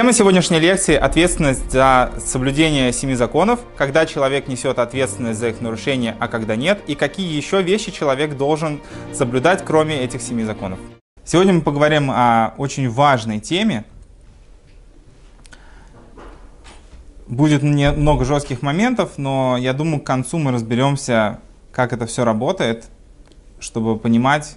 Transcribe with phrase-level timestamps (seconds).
[0.00, 6.16] Тема сегодняшней лекции– ответственность за соблюдение семи законов, когда человек несет ответственность за их нарушение,
[6.18, 8.80] а когда нет, и какие еще вещи человек должен
[9.12, 10.78] соблюдать, кроме этих семи законов.
[11.22, 13.84] Сегодня мы поговорим о очень важной теме.
[17.26, 21.40] Будет много жестких моментов, но я думаю, к концу мы разберемся,
[21.72, 22.86] как это все работает,
[23.58, 24.56] чтобы понимать,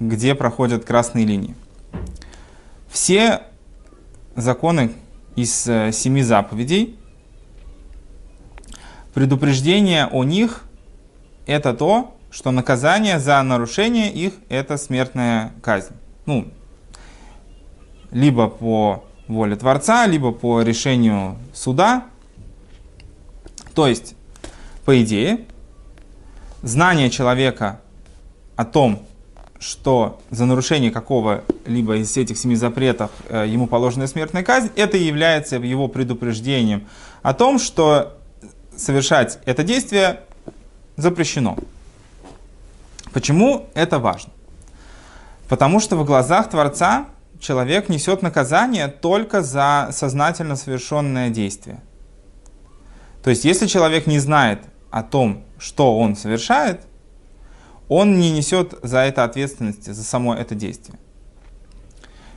[0.00, 1.54] где проходят красные линии.
[2.92, 3.44] Все
[4.36, 4.92] законы
[5.34, 6.98] из э, семи заповедей,
[9.14, 10.64] предупреждение о них–
[11.46, 15.94] это то, что наказание за нарушение их– это смертная казнь.
[16.26, 16.48] Ну,
[18.10, 22.04] либо по воле Творца, либо по решению суда.
[23.74, 24.16] То есть,
[24.84, 25.46] по идее,
[26.60, 27.80] знание человека
[28.54, 29.06] о том,
[29.62, 35.56] что за нарушение какого-либо из этих семи запретов э, ему положена смертная казнь, это является
[35.56, 36.88] его предупреждением
[37.22, 38.18] о том, что
[38.76, 40.20] совершать это действие
[40.96, 41.56] запрещено.
[43.12, 44.32] Почему это важно?
[45.48, 47.06] Потому что в глазах Творца
[47.38, 51.80] человек несет наказание только за сознательно совершенное действие.
[53.22, 54.60] То есть, если человек не знает
[54.90, 56.80] о том, что он совершает,
[57.88, 60.98] он не несет за это ответственности, за само это действие.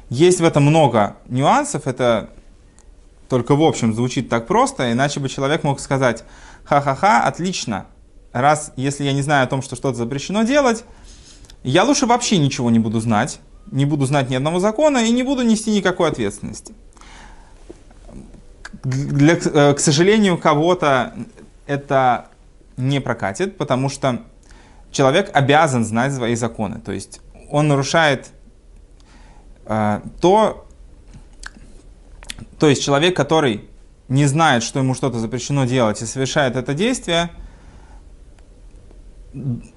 [0.10, 2.30] Есть в этом много нюансов, это
[3.30, 6.24] только в общем звучит так просто, иначе бы человек мог сказать,
[6.64, 7.88] ха-ха-ха, отлично,
[8.32, 10.84] раз, если я не знаю о том, что что-то запрещено делать,
[11.64, 13.40] я лучше вообще ничего не буду знать,
[13.72, 16.74] не буду знать ни одного закона и не буду нести никакой ответственности.
[18.84, 21.16] Для, э, к сожалению, кого-то
[21.66, 22.28] это
[22.78, 24.22] не прокатит, потому что
[24.96, 26.80] человек обязан знать свои законы.
[26.80, 27.20] То есть
[27.52, 28.32] он нарушает
[29.66, 30.66] э, то,
[32.58, 33.70] то есть человек, который
[34.08, 37.30] не знает, что ему что-то запрещено делать и совершает это действие,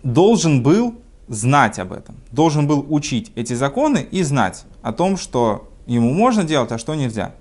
[0.02, 5.68] должен был знать об этом, должен был учить эти законы и знать о том, что
[5.86, 7.34] ему можно делать, а что нельзя.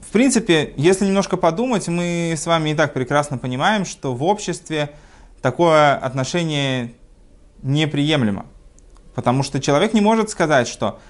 [0.00, 4.90] В принципе, если немножко подумать, мы с вами и так прекрасно понимаем, что в обществе
[5.44, 6.94] такое отношение
[7.62, 8.46] неприемлемо.
[9.14, 11.00] Потому что человек не может сказать, что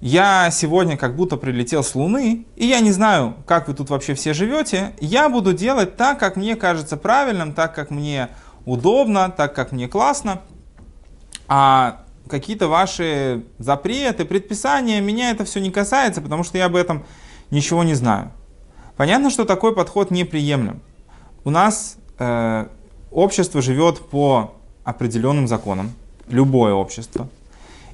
[0.00, 4.14] я сегодня как будто прилетел с Луны, и я не знаю, как вы тут вообще
[4.14, 8.30] все живете, я буду делать так, как мне кажется правильным, так, как мне
[8.64, 10.42] удобно, так, как мне классно,
[11.46, 17.06] а какие-то ваши запреты, предписания, меня это все не касается, потому что я об этом
[17.52, 18.32] ничего не знаю.
[18.96, 20.82] Понятно, что такой подход неприемлем.
[21.44, 22.66] У нас э,
[23.16, 24.54] общество живет по
[24.84, 25.92] определенным законам,
[26.28, 27.28] любое общество.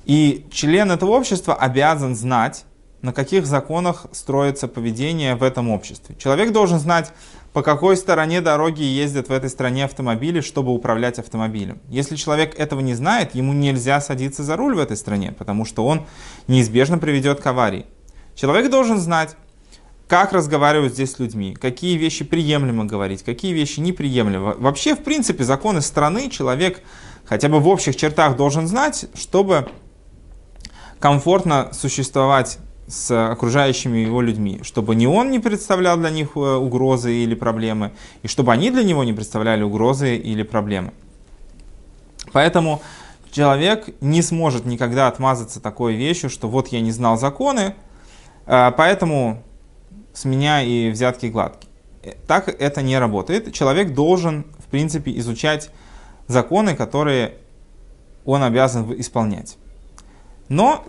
[0.04, 2.64] И член этого общества обязан знать,
[3.02, 6.16] на каких законах строится поведение в этом обществе.
[6.18, 7.12] Человек должен знать,
[7.52, 11.78] по какой стороне дороги ездят в этой стране автомобили, чтобы управлять автомобилем.
[11.88, 15.86] Если человек этого не знает, ему нельзя садиться за руль в этой стране, потому что
[15.86, 16.04] он
[16.48, 17.86] неизбежно приведет к аварии.
[18.34, 19.36] Человек должен знать,
[20.12, 24.56] как разговаривать здесь с людьми, какие вещи приемлемо говорить, какие вещи неприемлемо.
[24.58, 26.82] Вообще, в принципе, законы страны человек
[27.24, 29.70] хотя бы в общих чертах должен знать, чтобы
[31.00, 37.14] комфортно существовать с окружающими его людьми, чтобы ни он не представлял для них э, угрозы
[37.14, 37.92] или проблемы,
[38.22, 40.92] и чтобы они для него не представляли угрозы или проблемы.
[42.32, 42.82] Поэтому
[43.30, 47.76] человек не сможет никогда отмазаться такой вещью, что вот я не знал законы,
[48.44, 49.42] э, поэтому
[50.12, 51.70] с меня и взятки гладкие.
[52.26, 53.52] Так это не работает.
[53.52, 55.70] Человек должен, в принципе, изучать
[56.26, 57.34] законы, которые
[58.24, 59.56] он обязан исполнять.
[60.48, 60.84] Но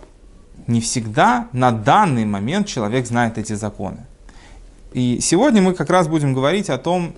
[0.66, 4.06] не всегда на данный момент человек знает эти законы.
[4.92, 7.14] И сегодня мы как раз будем говорить о том,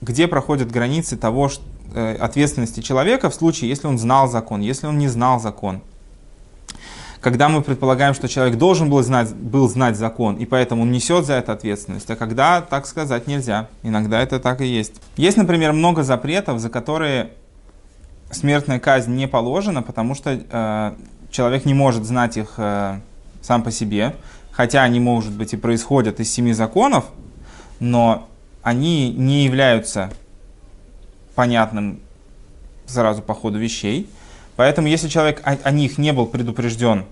[0.00, 1.64] где проходят границы того, что,
[1.94, 5.82] э, ответственности человека в случае, если он знал закон, если он не знал закон–
[7.24, 11.24] когда мы предполагаем, что человек должен был знать, был знать закон, и поэтому он несет
[11.24, 13.68] за это ответственность, а когда так сказать нельзя.
[13.82, 14.92] Иногда это так и есть.
[15.16, 17.30] Есть, например, много запретов, за которые
[18.30, 20.94] смертная казнь не положена, потому что э,
[21.30, 23.00] человек не может знать их э,
[23.40, 24.14] сам по себе,
[24.52, 27.06] хотя они, может быть, и происходят из семи законов,
[27.80, 28.28] но
[28.62, 30.10] они не являются
[31.34, 32.00] понятным
[32.84, 34.10] сразу по ходу вещей.
[34.56, 37.06] Поэтому, если человек о, о них не был предупрежден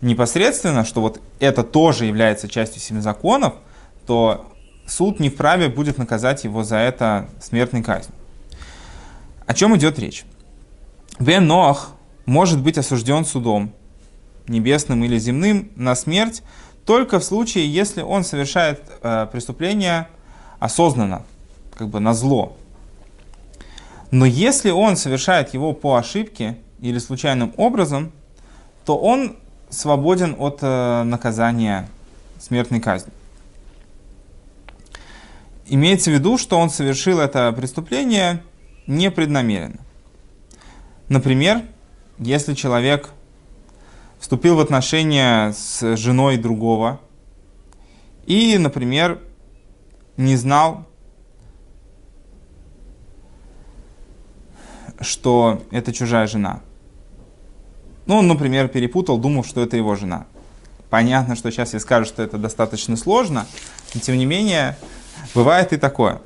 [0.00, 3.54] непосредственно, что вот это тоже является частью семи законов,
[4.06, 4.50] то
[4.86, 8.14] суд не вправе будет наказать его за это смертной казнью.
[9.46, 10.24] О чем идет речь?
[11.18, 11.92] Бен Ноах
[12.26, 13.72] может быть осужден судом
[14.46, 16.42] небесным или земным, на смерть,
[16.84, 20.08] только в случае, если он совершает э, преступление
[20.58, 21.22] осознанно,
[21.76, 22.56] как бы на зло.
[24.14, 28.12] Но если он совершает его по ошибке или случайным образом,
[28.84, 29.34] то он
[29.70, 31.88] свободен от э, наказания
[32.38, 33.12] смертной казни.
[35.66, 38.40] Имеется в виду, что он совершил это преступление
[38.86, 39.80] непреднамеренно.
[41.08, 41.62] Например,
[42.20, 43.10] если человек
[44.20, 47.00] вступил в отношения с женой другого
[48.26, 49.18] и, например,
[50.16, 50.86] не знал,
[55.04, 56.60] что это чужая жена.
[58.06, 60.26] Ну, он, например, перепутал, думал, что это его жена.
[60.90, 63.46] Понятно, что сейчас я скажу, что это достаточно сложно,
[63.94, 64.76] но тем не менее,
[65.34, 66.20] бывает и такое.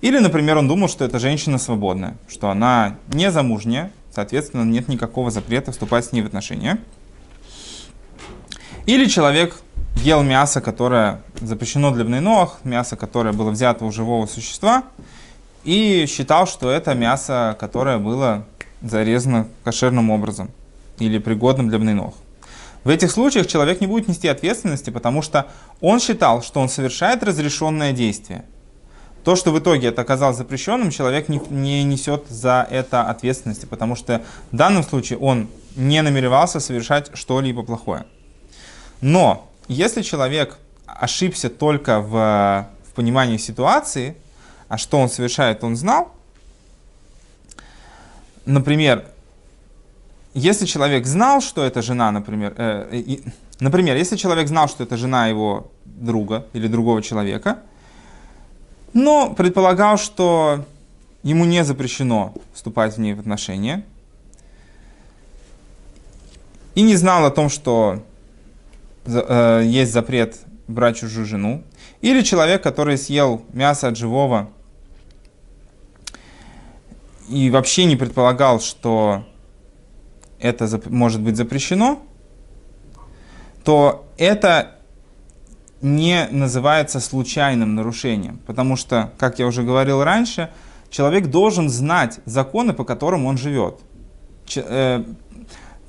[0.00, 5.30] Или, например, он думал, что это женщина свободная, что она не замужняя, соответственно, нет никакого
[5.30, 6.78] запрета вступать с ней в отношения.
[8.86, 9.60] Или человек
[9.96, 14.84] ел мясо, которое запрещено для бнейноах, мясо, которое было взято у живого существа,
[15.64, 18.46] и считал, что это мясо, которое было
[18.82, 20.50] зарезано кошерным образом
[20.98, 22.14] или пригодным для бнейнох.
[22.84, 25.48] В этих случаях человек не будет нести ответственности, потому что
[25.80, 28.44] он считал, что он совершает разрешенное действие.
[29.24, 33.96] То, что в итоге это оказалось запрещенным, человек не, не несет за это ответственности, потому
[33.96, 34.22] что
[34.52, 38.04] в данном случае он не намеревался совершать что-либо плохое.
[39.00, 44.16] Но если человек ошибся только в, в понимании ситуации,
[44.68, 46.12] а что он совершает, он знал,
[48.44, 49.04] например,
[50.34, 53.22] если человек знал, что это жена, например, э, и,
[53.60, 57.58] например, если человек знал, что это жена его друга или другого человека,
[58.92, 60.64] но предполагал, что
[61.22, 63.84] ему не запрещено вступать в ней в отношения,
[66.74, 68.04] и не знал о том, что
[69.06, 70.36] э, есть запрет
[70.68, 71.64] брать чужую жену,
[72.00, 74.50] или человек, который съел мясо от живого
[77.28, 79.24] и вообще не предполагал, что
[80.40, 82.00] это может быть запрещено,
[83.64, 84.76] то это
[85.80, 90.50] не называется случайным нарушением, потому что, как я уже говорил раньше,
[90.90, 93.80] человек должен знать законы, по которым он живет.
[94.46, 95.04] Ч, э,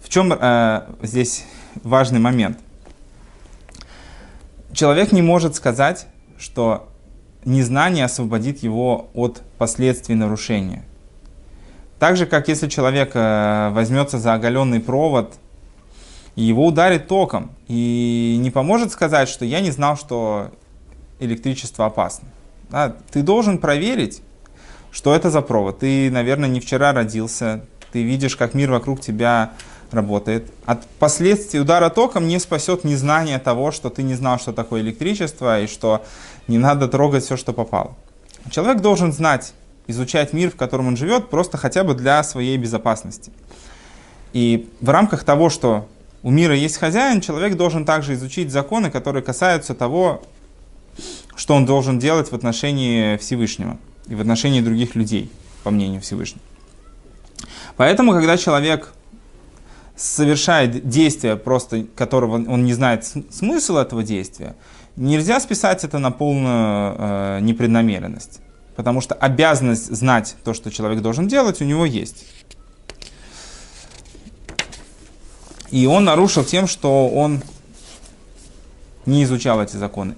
[0.03, 1.45] в чем э, здесь
[1.83, 2.59] важный момент?
[4.73, 6.07] Человек не может сказать,
[6.37, 6.89] что
[7.45, 10.83] незнание освободит его от последствий нарушения.
[11.99, 15.33] Так же, как если человек э, возьмется за оголенный провод,
[16.35, 20.51] и его ударит током, и не поможет сказать, что я не знал, что
[21.19, 22.29] электричество опасно.
[22.69, 24.21] Да, ты должен проверить,
[24.91, 25.79] что это за провод.
[25.79, 29.51] Ты, наверное, не вчера родился, ты видишь, как мир вокруг тебя
[29.91, 30.49] работает.
[30.65, 35.61] От последствий удара током не спасет незнание того, что ты не знал, что такое электричество,
[35.61, 36.05] и что
[36.47, 37.95] не надо трогать все, что попало.
[38.51, 39.53] Человек должен знать
[39.89, 43.31] изучать мир, в котором он живет, просто хотя бы для своей безопасности.
[44.33, 45.87] И в рамках того, что
[46.21, 50.21] у мира есть хозяин, человек должен также изучить законы, которые касаются того,
[51.35, 53.77] что он должен делать в отношении Всевышнего
[54.07, 55.31] и в отношении других людей,
[55.63, 56.41] по мнению Всевышнего.
[57.77, 58.93] Поэтому, когда человек
[59.95, 64.55] совершает действие, просто которого он не знает смысл этого действия,
[64.95, 68.41] нельзя списать это на полную э, непреднамеренность.
[68.79, 72.25] Потому что обязанность знать то, что человек должен делать, у него есть.
[75.69, 77.41] И он нарушил тем, что он
[79.05, 80.15] не изучал эти законы.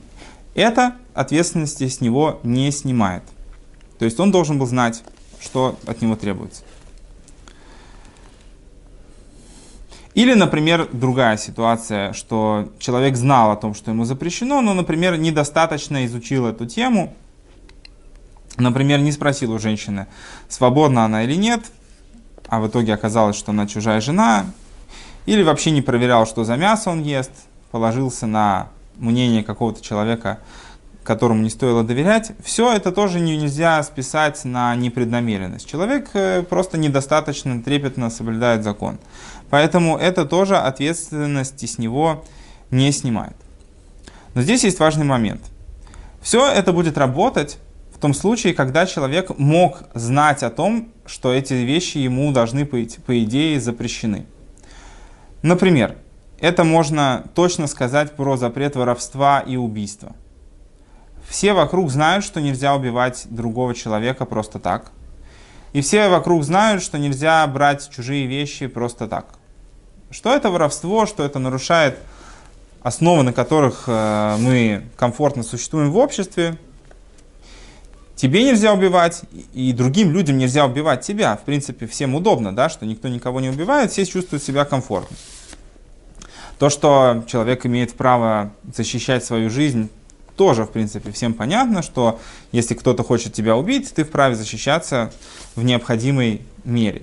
[0.53, 3.23] Это ответственности с него не снимает.
[3.97, 5.01] То есть он должен был знать,
[5.39, 6.61] что от него требуется.
[10.13, 16.05] Или, например, другая ситуация, что человек знал о том, что ему запрещено, но, например, недостаточно
[16.05, 17.15] изучил эту тему,
[18.61, 20.07] Например, не спросил у женщины,
[20.47, 21.61] свободна она или нет,
[22.47, 24.45] а в итоге оказалось, что она чужая жена,
[25.25, 27.31] или вообще не проверял, что за мясо он ест,
[27.71, 30.39] положился на мнение какого-то человека,
[31.03, 35.67] которому не стоило доверять, все это тоже нельзя списать на непреднамеренность.
[35.67, 38.99] Человек э, просто недостаточно трепетно соблюдает закон.
[39.49, 42.23] Поэтому это тоже ответственности с него
[42.69, 43.35] не снимает.
[44.35, 45.41] Но здесь есть важный момент.
[46.21, 47.57] Все это будет работать
[48.01, 53.24] том случае, когда человек мог знать о том, что эти вещи ему должны быть, по
[53.24, 54.25] идее, запрещены.
[55.43, 55.96] Например,
[56.39, 60.15] это можно точно сказать про запрет воровства и убийства.
[61.27, 64.91] Все вокруг знают, что нельзя убивать другого человека просто так.
[65.72, 69.25] И все вокруг знают, что нельзя брать чужие вещи просто так.
[70.10, 71.98] что это воровство, что это нарушает
[72.81, 76.58] основы, на которых э, мы комфортно существуем в обществе.
[78.21, 81.35] Тебе нельзя убивать, и другим людям нельзя убивать тебя.
[81.35, 85.17] В принципе, всем удобно, да, что никто никого не убивает, все чувствуют себя комфортно.
[86.59, 89.89] То, что человек имеет право защищать свою жизнь,
[90.35, 92.19] тоже, в принципе, всем понятно, что
[92.51, 95.11] если кто-то хочет тебя убить, ты вправе защищаться
[95.55, 97.01] в необходимой мере.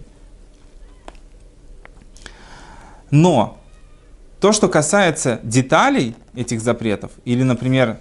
[3.10, 3.58] Но
[4.38, 7.98] то, что касается деталей этих запретов, или, например,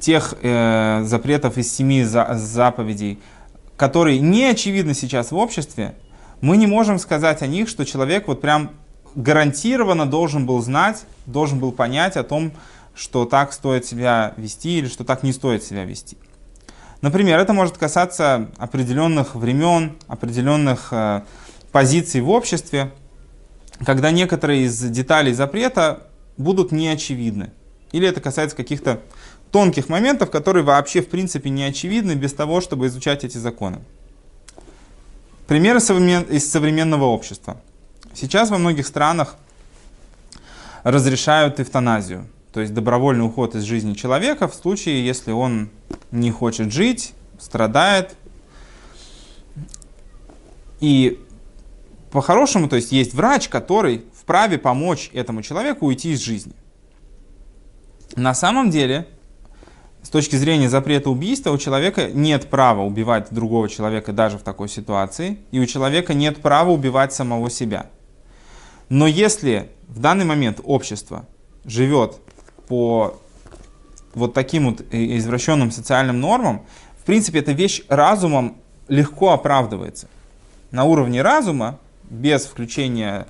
[0.00, 3.20] тех э, запретов из семи за, заповедей,
[3.76, 5.94] которые не очевидны сейчас в обществе,
[6.40, 8.72] мы не можем сказать о них, что человек вот прям
[9.14, 12.52] гарантированно должен был знать, должен был понять о том,
[12.94, 16.16] что так стоит себя вести или что так не стоит себя вести.
[17.00, 21.22] Например, это может касаться определенных времен, определенных э,
[21.72, 22.92] позиций в обществе,
[23.84, 26.06] когда некоторые из деталей запрета
[26.36, 27.50] будут неочевидны.
[27.90, 29.00] Или это касается каких-то
[29.52, 33.80] тонких моментов, которые вообще в принципе не очевидны без того, чтобы изучать эти законы.
[35.46, 37.60] Примеры из современного общества.
[38.14, 39.36] Сейчас во многих странах
[40.82, 45.70] разрешают эвтаназию, то есть добровольный уход из жизни человека в случае, если он
[46.10, 48.16] не хочет жить, страдает.
[50.80, 51.20] И
[52.10, 56.54] по-хорошему, то есть есть врач, который вправе помочь этому человеку уйти из жизни.
[58.16, 59.06] На самом деле,
[60.12, 65.38] точки зрения запрета убийства, у человека нет права убивать другого человека даже в такой ситуации,
[65.50, 67.86] и у человека нет права убивать самого себя.
[68.90, 71.26] Но если в данный момент общество
[71.64, 72.16] живет
[72.68, 73.18] по
[74.14, 76.66] вот таким вот извращенным социальным нормам,
[77.00, 80.08] в принципе, эта вещь разумом легко оправдывается.
[80.70, 81.78] На уровне разума
[82.10, 83.26] без включения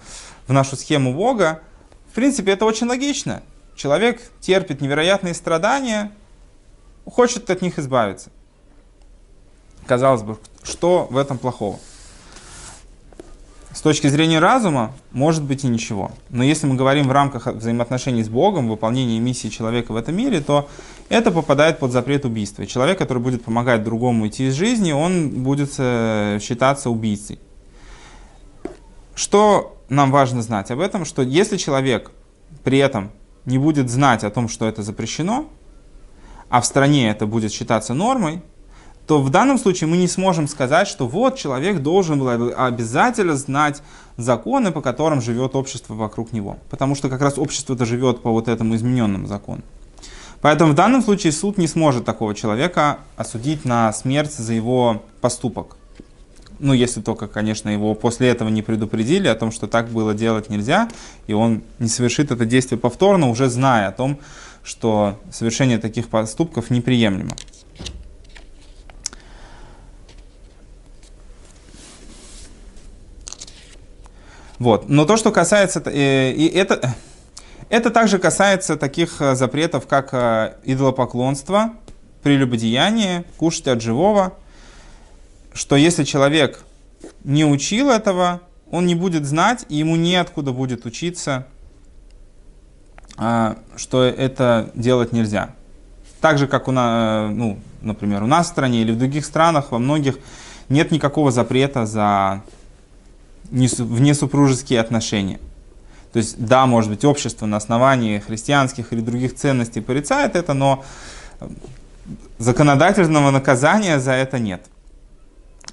[0.48, 1.62] в нашу схему Бога,
[2.10, 3.42] в принципе, это очень логично.
[3.76, 6.10] Человек терпит невероятные страдания,
[7.06, 8.30] хочет от них избавиться.
[9.86, 11.78] Казалось бы, что в этом плохого?
[13.72, 16.12] С точки зрения разума, может быть и ничего.
[16.28, 20.40] Но если мы говорим в рамках взаимоотношений с Богом, выполнения миссии человека в этом мире,
[20.40, 20.68] то
[21.08, 22.66] это попадает под запрет убийства.
[22.66, 27.38] Человек, который будет помогать другому идти из жизни, он будет э, считаться убийцей.
[29.14, 31.06] Что нам важно знать об этом?
[31.06, 32.10] Что если человек
[32.64, 33.10] при этом
[33.46, 35.46] не будет знать о том, что это запрещено,
[36.52, 38.42] а в стране это будет считаться нормой,
[39.06, 43.82] то в данном случае мы не сможем сказать, что вот человек должен был обязательно знать
[44.18, 46.58] законы, по которым живет общество вокруг него.
[46.68, 49.62] Потому что как раз общество-то живет по вот этому измененному закону.
[50.42, 55.78] Поэтому в данном случае суд не сможет такого человека осудить на смерть за его поступок
[56.62, 60.48] ну, если только, конечно, его после этого не предупредили о том, что так было делать
[60.48, 60.88] нельзя,
[61.26, 64.18] и он не совершит это действие повторно, уже зная о том,
[64.62, 67.36] что совершение таких поступков неприемлемо.
[74.62, 74.88] Вот.
[74.88, 75.82] Но то, что касается...
[75.86, 76.94] Э, и это,
[77.68, 81.74] это также касается таких э, запретов, как э, идолопоклонство,
[82.22, 84.38] прелюбодеяние, кушать от живого,
[85.52, 86.64] что если человек
[87.24, 88.40] не учил этого,
[88.70, 91.48] он не будет знать, и ему неоткуда будет учиться,
[93.16, 95.50] что это делать нельзя.
[96.20, 99.72] Так же, как у нас, ну, например, у нас в стране или в других странах,
[99.72, 100.18] во многих
[100.68, 102.42] нет никакого запрета за
[103.50, 105.40] внесупружеские отношения.
[106.12, 110.84] То есть, да, может быть, общество на основании христианских или других ценностей порицает это, но
[112.38, 114.62] законодательного наказания за это нет.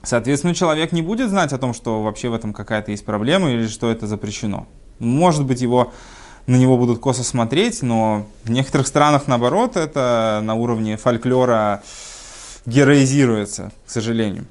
[0.01, 3.67] Соответственно, человек не будет знать о том, что вообще в этом какая-то есть проблема или
[3.67, 4.65] что это запрещено.
[5.00, 5.93] Может быть, его,
[6.50, 11.84] на него будут косо смотреть, но в некоторых странах, наоборот, это на уровне фольклора
[12.65, 14.48] героизируется, к сожалению.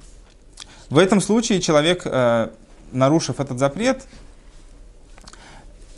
[0.90, 2.50] В этом случае человек, э,
[2.92, 4.06] нарушив этот запрет,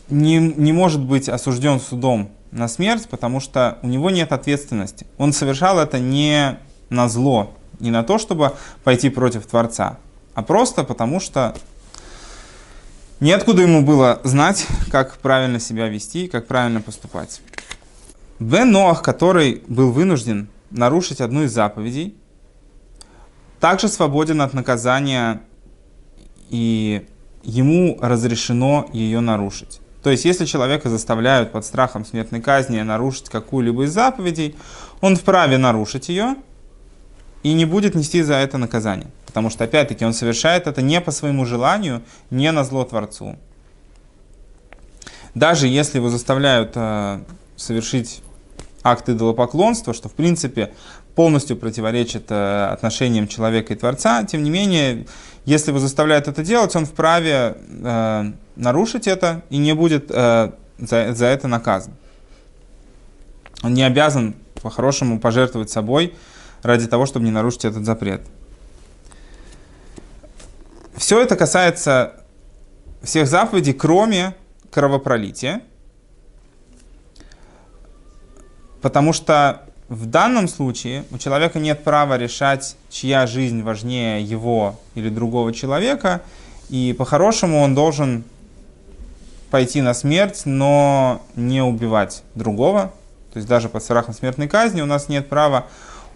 [0.08, 5.06] не, не может быть осужден судом на смерть, потому что у него нет ответственности.
[5.18, 8.54] Он совершал это не на зло, не на то, чтобы
[8.84, 9.98] пойти против Творца,
[10.32, 11.54] а просто потому, что
[13.20, 17.40] неоткуда ему было знать, как правильно себя вести, как правильно поступать.
[18.38, 22.14] Бен Ноах, который был вынужден нарушить одну из заповедей,
[23.60, 25.42] также свободен от наказания,
[26.48, 27.06] и
[27.42, 29.80] ему разрешено ее нарушить.
[30.02, 34.56] То есть, если человека заставляют под страхом смертной казни нарушить какую-либо из заповедей,
[35.02, 36.36] он вправе нарушить ее,
[37.42, 39.08] и не будет нести за это наказание.
[39.30, 43.36] Потому что, опять-таки, он совершает это не по своему желанию, не на зло Творцу.
[45.36, 47.20] даже если его заставляют э,
[47.54, 48.24] совершить
[48.82, 50.72] акт идолопоклонства, что в принципе
[51.14, 55.06] полностью противоречит э, отношениям человека и Творца, тем не менее,
[55.44, 61.14] если его заставляют это делать, он вправе э, нарушить это и не будет э, за,
[61.14, 61.94] за это наказан.
[63.62, 66.16] Он не обязан по-хорошему пожертвовать собой
[66.64, 68.22] ради того, чтобы не нарушить этот запрет.
[70.96, 72.14] Все это касается
[73.02, 74.34] всех заповедей, кроме
[74.70, 75.62] кровопролития.
[78.82, 85.08] Потому что в данном случае у человека нет права решать, чья жизнь важнее его или
[85.08, 86.22] другого человека,
[86.68, 88.24] и по-хорошему он должен
[89.50, 92.92] пойти на смерть, но не убивать другого.
[93.32, 95.66] То есть даже под страхом смертной казни у нас нет права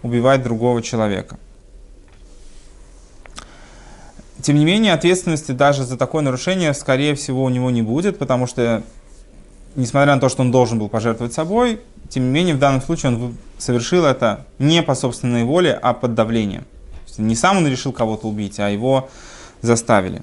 [0.01, 1.37] убивать другого человека.
[4.45, 8.45] Тем не менее, ответственности даже за такое нарушение, скорее всего, у него не будет, потому
[8.45, 8.83] что,
[9.73, 13.13] несмотря на то, что он должен был пожертвовать собой, тем не менее, в данном случае
[13.13, 16.63] он совершил это не по собственной воле, а под давлением.
[17.17, 19.09] Не сам он решил кого-то убить, а его
[19.63, 20.21] заставили.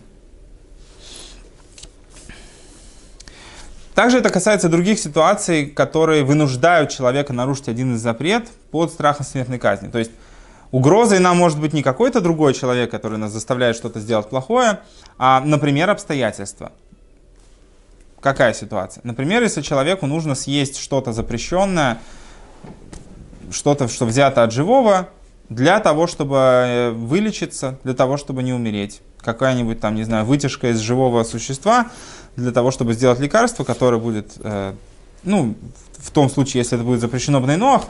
[3.96, 9.58] Также это касается других ситуаций, которые вынуждают человека нарушить один из запрет под страхом смертной
[9.58, 9.88] казни.
[9.88, 10.12] То есть
[10.72, 14.80] угрозой нам может быть не какой-то другой человек, который нас заставляет что-то сделать плохое,
[15.18, 16.72] а, например, обстоятельства.
[18.20, 19.02] Какая ситуация?
[19.04, 21.98] Например, если человеку нужно съесть что-то запрещенное,
[23.50, 25.08] что-то, что взято от живого,
[25.48, 29.02] для того, чтобы э, вылечиться, для того, чтобы не умереть.
[29.18, 31.90] Какая-нибудь там, не знаю, вытяжка из живого существа
[32.36, 34.72] для того, чтобы сделать лекарство, которое будет, э,
[35.24, 35.54] ну,
[35.98, 37.82] в том случае, если это будет запрещено в Нейноах,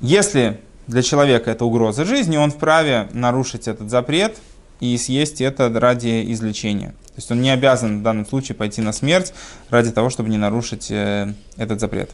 [0.00, 4.36] если для человека это угроза жизни, он вправе нарушить этот запрет
[4.80, 6.90] и съесть это ради излечения.
[6.90, 9.32] То есть он не обязан в данном случае пойти на смерть
[9.70, 12.10] ради того, чтобы не нарушить э, этот запрет.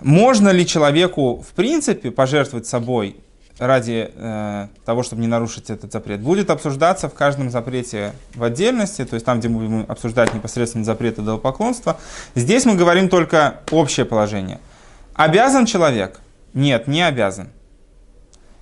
[0.00, 3.16] Можно ли человеку в принципе пожертвовать собой
[3.58, 9.04] ради э, того, чтобы не нарушить этот запрет, будет обсуждаться в каждом запрете в отдельности,
[9.04, 11.98] то есть там, где мы будем обсуждать непосредственно запреты идолопоклонства.
[12.34, 14.60] Здесь мы говорим только общее положение.
[15.14, 16.20] Обязан человек?
[16.52, 17.48] Нет, не обязан.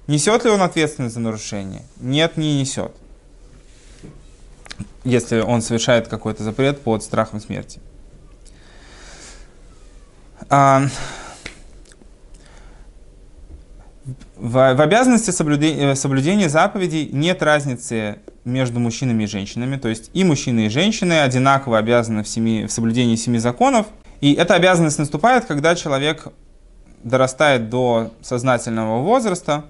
[0.06, 1.82] Несет ли он ответственность за нарушение?
[1.98, 2.92] Нет, не несет.
[5.02, 7.80] Если он совершает какой-то запрет под страхом смерти.
[10.48, 10.82] А,
[14.44, 19.78] В, в обязанности соблюдения, э, соблюдения заповедей нет разницы между мужчинами и женщинами.
[19.78, 23.86] То есть и мужчины, и женщины одинаково обязаны в, семи, в соблюдении семи законов.
[24.20, 26.28] И эта обязанность наступает, когда человек
[27.02, 29.64] дорастает до сознательного возраста.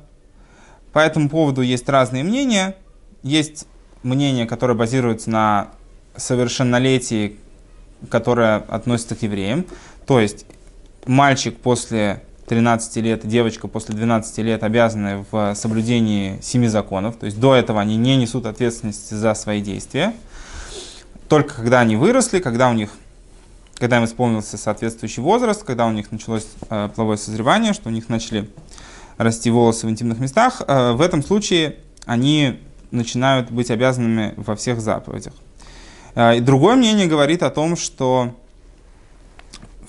[0.92, 2.74] По этому поводу есть разные мнения.
[3.22, 3.68] Есть
[4.02, 5.68] мнение, которое базируется на
[6.16, 7.36] совершеннолетии,
[8.10, 9.66] которое относится к евреям.
[10.04, 10.46] То есть
[11.06, 17.16] мальчик после 13 лет, девочка после 12 лет обязаны в соблюдении семи законов.
[17.16, 20.14] То есть до этого они не несут ответственности за свои действия.
[21.28, 22.90] Только когда они выросли, когда у них
[23.76, 28.08] когда им исполнился соответствующий возраст, когда у них началось э, половое созревание, что у них
[28.08, 28.48] начали
[29.16, 31.76] расти волосы в интимных местах, э, в этом случае
[32.06, 32.60] они
[32.92, 35.34] начинают быть обязанными во всех заповедях.
[36.14, 38.36] Э, и другое мнение говорит о том, что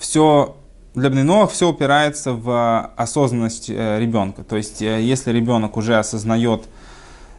[0.00, 0.56] все
[0.96, 4.42] для Бнейноах все упирается в осознанность э, ребенка.
[4.44, 6.64] То есть, э, если ребенок уже осознает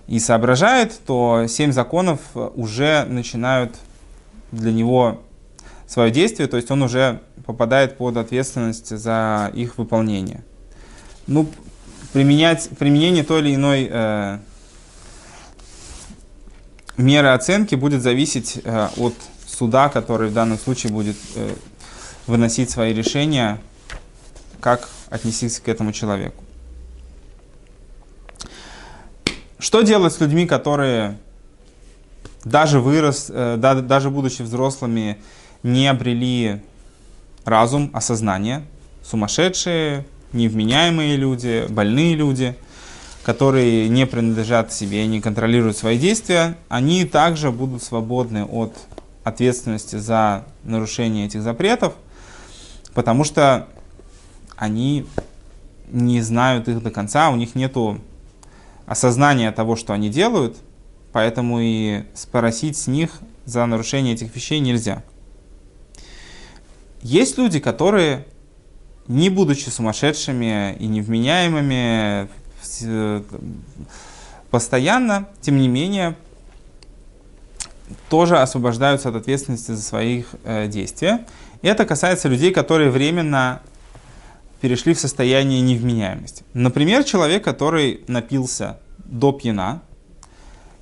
[0.08, 3.76] и соображает, то семь законов уже начинают
[4.52, 5.22] для него
[5.88, 10.44] свое действие, то есть он уже попадает под ответственность за их выполнение.
[11.26, 11.48] Ну,
[12.14, 14.38] применять, применение той или иной э,
[16.98, 19.16] меры оценки будет зависеть э, от
[19.48, 21.50] суда, который в данном случае будет э,
[22.28, 23.60] выносить свои решения,
[24.60, 26.44] как отнестись к этому человеку.
[29.60, 31.18] Что делать с людьми, которые
[32.44, 35.18] даже вырос, э, даже будучи взрослыми,
[35.64, 36.62] не обрели
[37.44, 38.64] разум, осознание,
[39.04, 42.56] сумасшедшие, невменяемые люди, больные люди,
[43.24, 48.74] которые не принадлежат себе, не контролируют свои действия, они также будут свободны от
[49.24, 51.94] ответственности за нарушение этих запретов–
[52.98, 53.68] потому что
[54.56, 55.06] они
[55.92, 57.78] не знают их до конца, у них нет
[58.88, 60.58] осознания того, что они делают,
[61.12, 65.04] поэтому и спросить с них за нарушение этих вещей нельзя.
[67.04, 68.26] Есть люди, которые,
[69.08, 72.30] не будучи сумасшедшими и невменяемыми,
[74.50, 76.16] постоянно, тем не менее,
[78.10, 81.26] тоже освобождаются от ответственности за свои э, действия.
[81.62, 83.62] И это касается людей, которые временно
[84.62, 86.44] перешли в состояние невменяемости.
[86.54, 89.82] Например, человек, который напился до пьяна.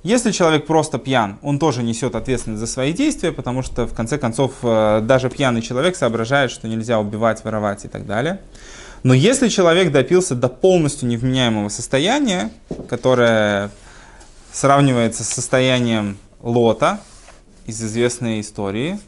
[0.02, 4.18] Если человек просто пьян, он тоже несет ответственность за свои действия, потому что, в конце
[4.18, 8.40] концов, э, даже пьяный человек соображает, что нельзя убивать, воровать и так далее.
[9.02, 12.50] Но если человек допился до полностью невменяемого состояния,
[12.88, 13.70] которое
[14.52, 17.00] сравнивается с состоянием Лота
[17.66, 18.98] из известной истории,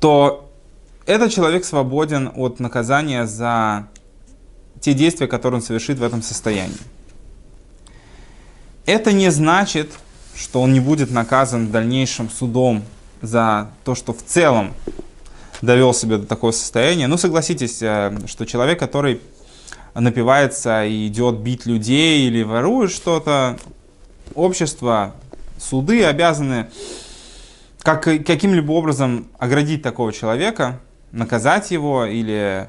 [0.00, 0.50] то
[1.06, 3.88] этот человек свободен от наказания за
[4.80, 6.76] те действия, которые он совершит в этом состоянии.
[8.86, 9.90] Это не значит,
[10.34, 12.82] что он не будет наказан дальнейшим судом
[13.20, 14.72] за то, что в целом
[15.60, 17.06] довел себя до такого состояния.
[17.06, 19.20] Ну, согласитесь, э, что человек, который
[19.94, 23.58] напивается и идет бить людей или ворует что-то,
[24.38, 25.14] общество,
[25.58, 26.68] суды обязаны
[27.82, 30.80] как, каким-либо образом оградить такого человека,
[31.12, 32.68] наказать его или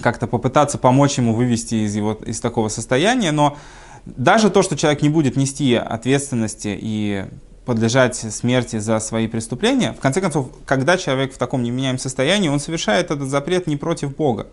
[0.00, 3.56] как-то попытаться помочь ему вывести из, его, из такого состояния, но
[4.04, 7.24] даже то, что человек не будет нести ответственности и
[7.66, 12.58] подлежать смерти за свои преступления, в конце концов, когда человек в таком неменяемом состоянии, он
[12.58, 14.48] совершает этот запрет не против Бога.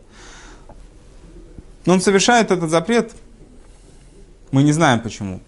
[1.86, 3.14] Но он совершает этот запрет,
[4.52, 5.40] мы не знаем почему.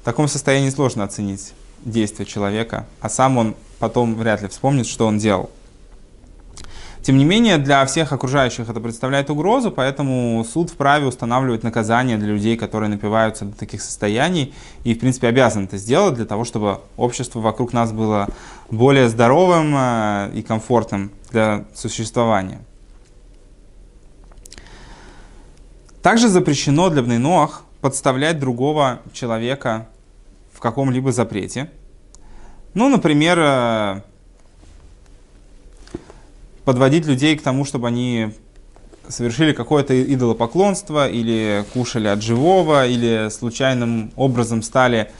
[0.00, 5.06] В таком состоянии сложно оценить действия человека, а сам он потом вряд ли вспомнит, что
[5.06, 5.50] он делал.
[7.04, 12.28] Тем не менее, для всех окружающих это представляет угрозу, поэтому суд вправе устанавливать наказание для
[12.28, 16.80] людей, которые напиваются до таких состояний, и, в принципе, обязан это сделать для того, чтобы
[16.96, 18.28] общество вокруг нас было
[18.70, 22.60] более здоровым э, и комфортным для существования.
[26.00, 29.88] Также запрещено для Бнейноах подставлять другого человека
[30.54, 31.70] в каком-либо запрете.
[32.72, 34.00] Ну, например, э,
[36.64, 38.30] подводить людей к тому, чтобы они
[39.06, 45.10] совершили какое-то идолопоклонство или кушали от живого, или случайным образом стали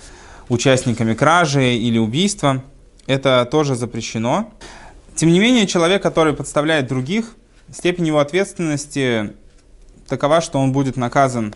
[0.48, 2.64] участниками кражи или убийства.
[3.06, 4.54] Это тоже запрещено.
[5.14, 7.36] Тем не менее, человек, который подставляет других,
[7.70, 9.34] степень его ответственности
[10.08, 11.54] такова, что он будет наказан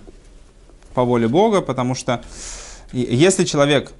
[0.95, 2.23] по воле Бога, потому что
[2.93, 3.93] если человек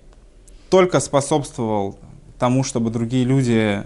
[0.71, 1.99] только способствовал
[2.39, 3.83] тому, чтобы другие люди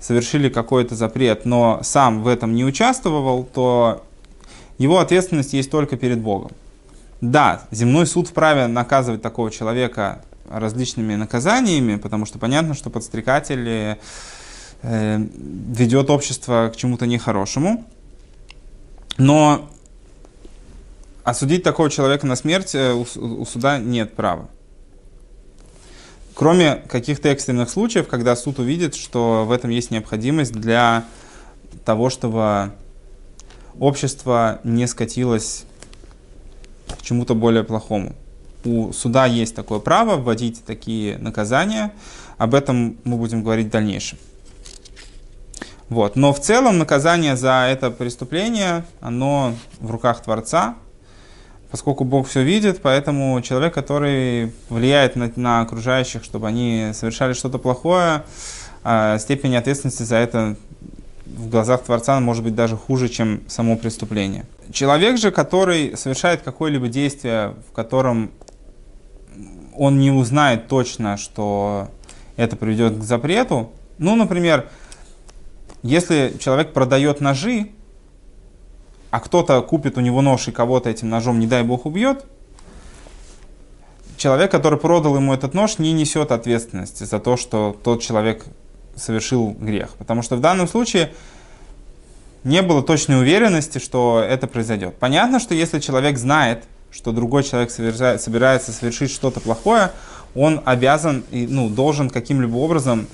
[0.00, 4.04] совершили какой-то запрет, но сам в этом не участвовал, то
[4.78, 6.52] его ответственность есть только перед Богом.
[7.20, 13.98] Да, земной суд вправе наказывать такого человека различными наказаниями, потому что понятно, что подстрекатель
[14.82, 17.84] э, ведет общество к чему-то нехорошему.
[19.18, 19.70] Но
[21.24, 24.48] осудить такого человека на смерть э, у суда нет права.
[26.34, 31.04] Кроме каких-то экстренных случаев, когда суд увидит, что в этом есть необходимость для
[31.84, 32.72] того, чтобы
[33.78, 35.64] общество не скатилось
[36.98, 38.14] к чему-то более плохому.
[38.64, 41.92] У суда есть такое право вводить такие наказания.
[42.38, 44.18] Об этом мы будем говорить в дальнейшем.
[45.88, 46.14] Вот.
[46.16, 50.76] Но в целом наказание за это преступление, оно в руках Творца,
[51.70, 57.58] поскольку Бог все видит, поэтому человек, который влияет на, на окружающих, чтобы они совершали что-то
[57.58, 58.24] плохое,
[58.84, 60.56] э, степень ответственности за это
[61.26, 64.46] в глазах Творца может быть даже хуже, чем само преступление.
[64.72, 68.30] Человек же, который совершает какое-либо действие, в котором
[69.76, 71.88] он не узнает точно, что
[72.36, 74.68] это приведет к запрету, ну, например,
[75.82, 77.68] если человек продает ножи,
[79.10, 82.24] а кто-то купит у него нож и кого-то этим ножом, не дай бог, убьет,
[84.16, 88.44] человек, который продал ему этот нож, не несет ответственности за то, что тот человек
[88.94, 89.90] совершил грех.
[89.98, 91.12] Потому что в данном случае
[92.44, 94.94] не было точной уверенности, что это произойдет.
[94.98, 99.92] Понятно, что если человек знает, что другой человек собирается совершить что-то плохое,
[100.34, 103.06] он обязан и ну, должен каким-либо образом,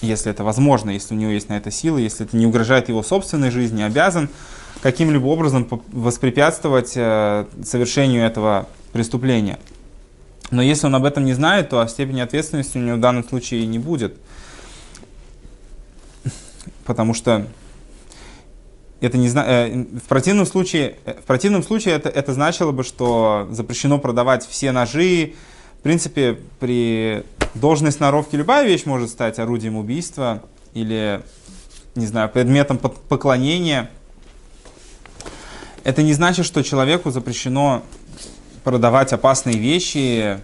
[0.00, 3.02] если это возможно, если у него есть на это силы, если это не угрожает его
[3.02, 4.28] собственной жизни, обязан
[4.82, 9.58] каким-либо образом воспрепятствовать э, совершению этого преступления.
[10.50, 13.66] Но если он об этом не знает, то степени ответственности у него в данном случае
[13.66, 14.16] не будет.
[16.84, 17.46] Потому что
[19.00, 19.44] это не зна...
[19.46, 24.46] Э, в противном случае, э, в противном случае это, это значило бы, что запрещено продавать
[24.46, 25.34] все ножи.
[25.78, 27.22] В принципе, при
[27.54, 30.42] должной сноровке любая вещь может стать орудием убийства
[30.74, 31.22] или,
[31.94, 33.90] не знаю, предметом поклонения
[35.84, 37.82] это не значит, что человеку запрещено
[38.64, 40.40] продавать опасные вещи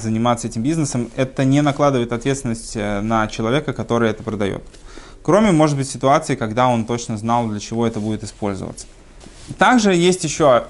[0.00, 4.62] заниматься этим бизнесом, это не накладывает ответственность э, на человека, который это продает.
[5.22, 8.86] Кроме, может быть, ситуации, когда он точно знал, для чего это будет использоваться.
[9.56, 10.66] Также есть еще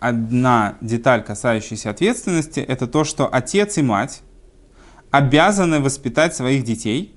[0.00, 4.20] одна деталь, касающаяся ответственности, это то, что отец и мать
[5.10, 7.14] обязаны воспитать своих детей,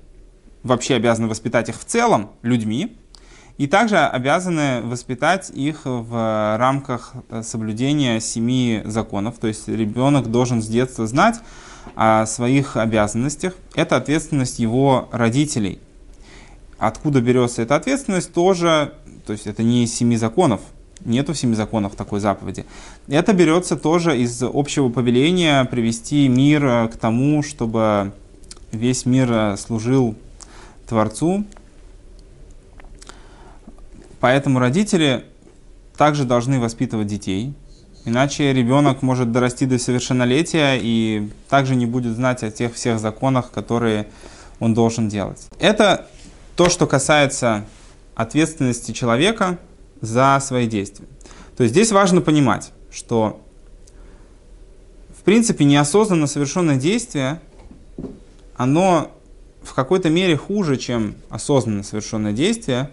[0.62, 2.96] вообще обязаны воспитать их в целом людьми,
[3.60, 9.34] и также обязаны воспитать их в рамках соблюдения семи законов.
[9.38, 11.40] То есть ребенок должен с детства знать
[11.94, 13.52] о своих обязанностях.
[13.74, 15.78] Это ответственность его родителей.
[16.78, 18.94] Откуда берется эта ответственность, тоже,
[19.26, 20.62] то есть это не из семи законов,
[21.04, 22.64] нету в семи законах такой заповеди.
[23.08, 28.12] Это берется тоже из общего повеления привести мир к тому, чтобы
[28.72, 30.14] весь мир служил
[30.88, 31.44] Творцу,
[34.20, 35.24] Поэтому родители
[35.96, 37.54] также должны воспитывать детей,
[38.04, 43.50] иначе ребенок может дорасти до совершеннолетия и также не будет знать о тех всех законах,
[43.50, 44.08] которые
[44.58, 45.48] он должен делать.
[45.58, 46.06] Это
[46.54, 47.64] то, что касается
[48.14, 49.58] ответственности человека
[50.00, 51.06] за свои действия.
[51.56, 53.40] То есть здесь важно понимать, что
[55.18, 57.40] в принципе неосознанно совершенное действие,
[58.56, 59.10] оно
[59.62, 62.90] в какой-то мере хуже, чем осознанно совершенное действие,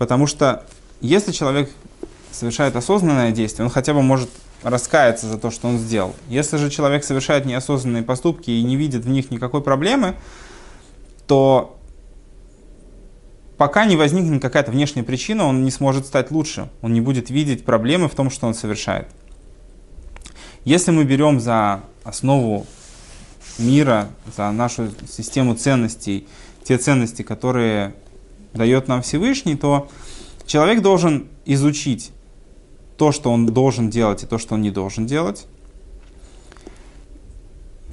[0.00, 0.64] Потому что
[1.02, 1.70] если человек
[2.32, 4.30] совершает осознанное действие, он хотя бы может
[4.62, 6.16] раскаяться за то, что он сделал.
[6.30, 10.14] Если же человек совершает неосознанные поступки и не видит в них никакой проблемы,
[11.26, 11.78] то
[13.58, 16.70] пока не возникнет какая-то внешняя причина, он не сможет стать лучше.
[16.80, 19.06] Он не будет видеть проблемы в том, что он совершает.
[20.64, 22.64] Если мы берем за основу
[23.58, 26.26] мира, за нашу систему ценностей,
[26.64, 27.92] те ценности, которые
[28.54, 29.88] дает нам Всевышний, то
[30.46, 32.12] человек должен изучить
[32.96, 35.46] то, что он должен делать и то, что он не должен делать.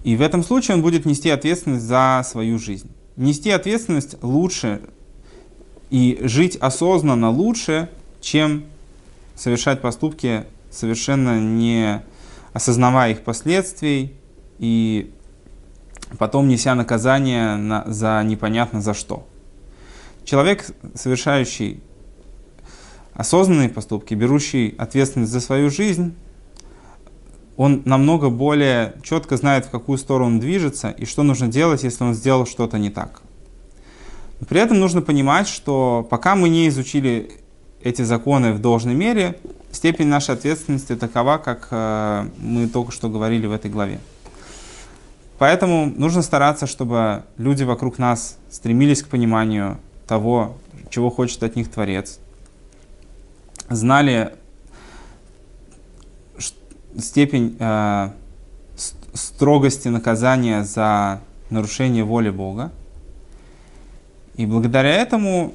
[0.04, 2.90] И в этом случае он будет нести ответственность за свою жизнь.
[3.16, 4.82] Нести ответственность лучше
[5.90, 7.90] и жить осознанно лучше,
[8.22, 8.66] чем
[9.36, 12.02] совершать поступки, совершенно не
[12.54, 14.14] осознавая их последствий
[14.60, 15.14] и
[16.18, 19.28] потом неся наказание на, за непонятно за что.
[20.28, 21.82] Человек, совершающий
[23.14, 26.16] осознанные поступки, берущий ответственность за свою жизнь,
[27.56, 32.04] он намного более четко знает, в какую сторону он движется и что нужно делать, если
[32.04, 33.22] он сделал что-то не так.
[34.42, 37.32] Но при этом нужно понимать, что пока мы не изучили
[37.82, 39.40] эти законы в должной мере,
[39.72, 44.02] степень нашей ответственности такова, как э, мы только что говорили в этой главе.
[45.38, 50.58] Поэтому нужно стараться, чтобы люди вокруг нас стремились к пониманию того,
[50.90, 52.20] чего хочет от них Творец,
[53.70, 54.34] знали
[56.98, 58.10] степень э,
[59.14, 62.72] строгости наказания за нарушение воли Бога.
[64.36, 65.54] И благодаря этому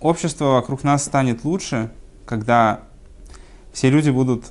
[0.00, 1.90] общество вокруг нас станет лучше,
[2.26, 2.80] когда
[3.72, 4.46] все люди будут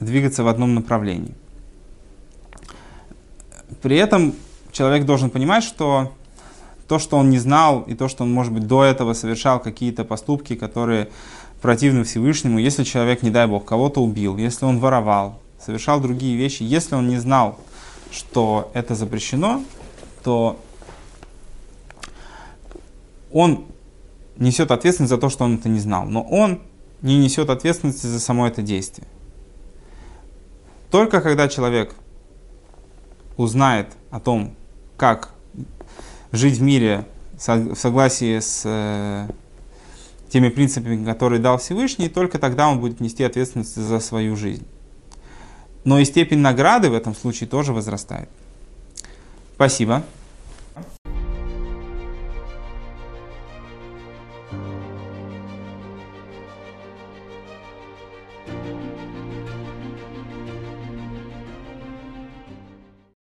[0.00, 1.34] двигаться в одном направлении.
[3.82, 4.34] При этом
[4.72, 6.12] человек должен понимать, что
[6.88, 10.04] то, что он не знал, и то, что он, может быть, до этого совершал какие-то
[10.04, 11.08] поступки, которые
[11.62, 16.62] противны Всевышнему, если человек, не дай Бог, кого-то убил, если он воровал, совершал другие вещи,
[16.62, 17.58] если он не знал,
[18.10, 19.62] что это запрещено,
[20.22, 20.60] то
[23.32, 23.64] он
[24.36, 26.60] несет ответственность за то, что он это не знал, но он
[27.02, 29.06] не несет ответственности за само это действие.
[30.90, 31.94] Только когда человек
[33.36, 34.54] узнает о том,
[34.96, 35.33] как
[36.34, 39.28] жить в мире в согласии с э,
[40.28, 44.66] теми принципами, которые дал Всевышний, только тогда он будет нести ответственность за свою жизнь.
[45.84, 48.28] Но и степень награды в этом случае тоже возрастает.
[49.54, 50.04] Спасибо.